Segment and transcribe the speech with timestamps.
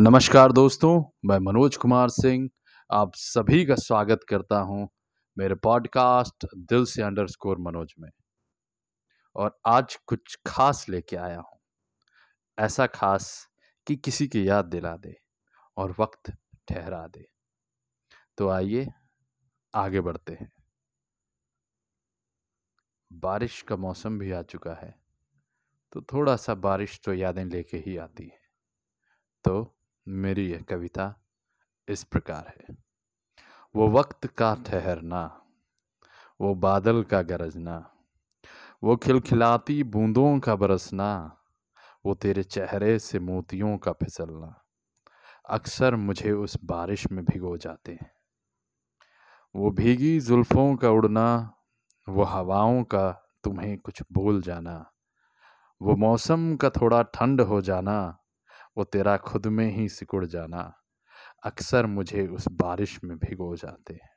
[0.00, 2.48] नमस्कार दोस्तों, मैं मनोज कुमार सिंह
[2.90, 4.88] आप सभी का स्वागत करता हूँ
[5.36, 8.10] मेरे पॉडकास्ट दिल से अंडर स्कोर मनोज में।
[9.36, 11.58] और आज कुछ खास लेके आया हूँ।
[12.58, 13.48] ऐसा खास
[13.86, 15.14] कि किसी की याद दिला दे
[15.76, 16.32] और वक्त
[16.68, 17.26] ठहरा दे।
[18.38, 18.86] तो आइए,
[19.74, 20.52] आगे बढ़ते हैं।
[23.12, 24.94] बारिश का मौसम भी आ चुका है
[25.92, 28.42] तो थोड़ा सा बारिश तो यादें लेके ही आती है।
[29.44, 29.70] तो
[30.08, 31.14] मेरी यह कविता
[31.88, 32.76] इस प्रकार है।
[33.76, 35.40] वो वक्त का ठहरना,
[36.40, 37.90] वो बादल का गरजना,
[38.84, 41.36] वो खिलखिलाती बूंदों का बरसना,
[42.06, 44.64] वो तेरे चेहरे से मोतियों का फिसलना,
[45.48, 48.10] अक्सर मुझे उस बारिश में भिगो जाते हैं।
[49.54, 51.56] वो भीगी जुल्फ़ों का उड़ना,
[52.08, 53.10] वो हवाओं का
[53.44, 54.92] तुम्हें कुछ बोल जाना,
[55.82, 58.18] वो मौसम का थोड़ा ठंड हो जाना
[58.76, 60.80] वो तेरा खुद में ही सिकुड़ जाना,
[61.44, 64.10] अक्सर मुझे उस बारिश में भिगो जाते हैं।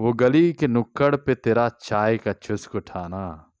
[0.00, 3.52] वो गली के नुक्कड़ पे तेरा चाय का चुस्क उठाना,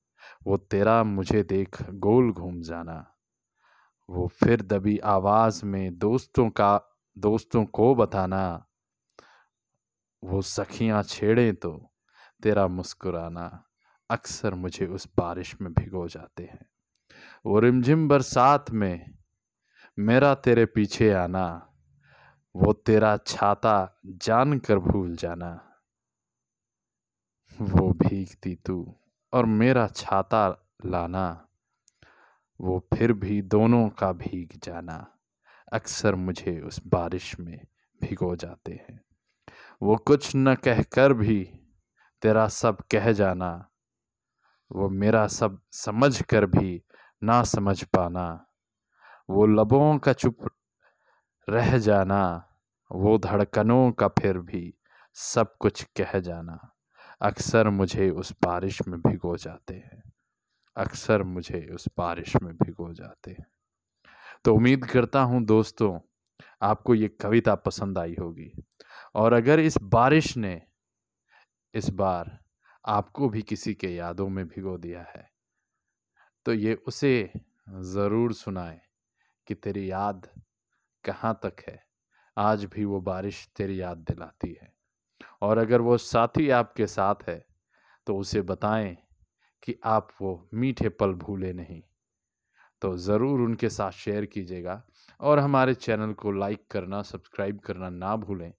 [0.46, 3.14] वो तेरा मुझे देख गोल घूम जाना।
[4.10, 8.66] वो फिर दबी आवाज़ में दोस्तों का, दोस्तों को बताना,
[10.24, 11.92] वो सखियाँ छेड़े तो
[12.42, 13.64] तेरा मुस्कुराना,
[14.10, 16.66] अक्सर मुझे उस बारिश में भिगो जाते हैं।
[17.46, 19.13] वो रिमझिम बरसात में
[19.98, 21.46] मेरा तेरे पीछे आना,
[22.54, 25.50] वो तेरा छाता जान कर भूल जाना।
[27.60, 28.96] वो भीगती तू
[29.32, 30.48] और मेरा छाता
[30.86, 31.48] लाना,
[32.60, 34.96] वो फिर भी दोनों का भीग जाना।
[35.72, 37.58] अक्सर मुझे उस बारिश में
[38.00, 39.00] भिगो जाते हैं।
[39.82, 41.42] वो कुछ न कह कर भी
[42.22, 43.70] तेरा सब कह जाना,
[44.70, 46.82] वो मेरा सब समझ कर भी
[47.22, 48.46] ना समझ पाना।
[49.28, 50.48] वो लबों का चुप
[51.48, 52.22] रह जाना,
[52.90, 54.72] वो धड़कनों का फिर भी
[55.16, 56.58] सब कुछ कह जाना।
[57.20, 60.02] अक्सर मुझे उस बारिश में भिगो जाते हैं।
[60.76, 63.46] अक्सर मुझे उस बारिश में भिगो जाते हैं।
[64.44, 65.98] तो उम्मीद करता हूँ दोस्तों,
[66.62, 68.52] आपको ये कविता पसंद आई होगी।
[69.14, 70.60] और अगर इस बारिश ने
[71.74, 72.38] इस बार
[72.84, 75.28] आपको भी किसी के यादों में भिगो दिया है
[76.46, 77.30] तो ये उसे
[77.68, 78.80] ज़रूर सुनाएँ।
[79.48, 80.28] कि तेरी याद
[81.04, 81.84] कहाँ तक है?
[82.36, 84.72] आज भी वो बारिश तेरी याद दिलाती है।
[85.42, 87.46] और अगर वो साथी आपके साथ है
[88.06, 88.96] तो उसे बताएँ
[89.62, 91.82] कि आप वो मीठे पल भूले नहीं।
[92.82, 94.82] तो ज़रूर उनके साथ शेयर कीजिएगा
[95.20, 98.52] और हमारे चैनल को लाइक करना, सब्सक्राइब करना ना भूलें।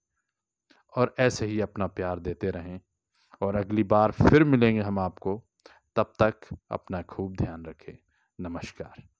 [0.96, 2.80] और ऐसे ही अपना प्यार देते रहें।
[3.42, 5.42] और अगली बार फिर मिलेंगे हम आपको।
[5.96, 7.96] तब तक अपना खूब ध्यान रखें।
[8.40, 9.15] नमस्कार।